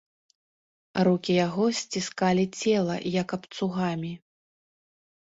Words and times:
Рукі 1.07 1.33
яго 1.47 1.65
сціскалі 1.79 2.45
цела, 2.61 2.95
як 3.17 3.27
абцугамі. 3.37 4.11